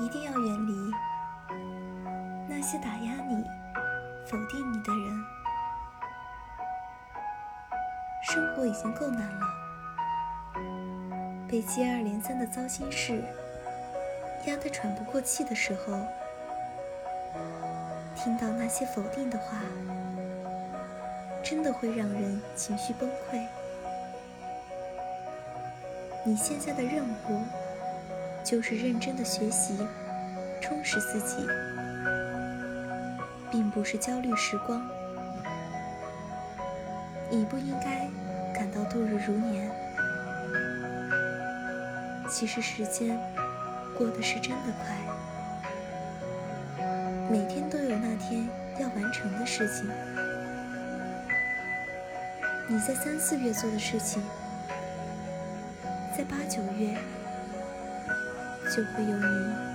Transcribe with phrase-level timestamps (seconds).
[0.00, 0.92] 一定要远离
[2.48, 3.44] 那些打压你、
[4.26, 5.24] 否定你的人。
[8.22, 9.46] 生活已经够难了，
[11.48, 13.22] 被接二连三的糟心事
[14.46, 15.92] 压得喘不过气的时候，
[18.16, 19.58] 听到那些否定的话，
[21.42, 23.46] 真的会让人情绪崩溃。
[26.24, 27.42] 你现在的任务
[28.44, 29.78] 就是认真的学习，
[30.60, 31.46] 充实自己，
[33.50, 34.82] 并不是焦虑时光。
[37.30, 38.08] 你不应该
[38.52, 39.70] 感到度日如年，
[42.28, 43.16] 其实时间
[43.96, 44.96] 过得是真的快，
[47.30, 48.48] 每天都有那天
[48.80, 49.88] 要完成的事情。
[52.68, 54.22] 你在三四月做的事情。
[56.16, 56.96] 在八九月，
[58.70, 59.69] 就会有你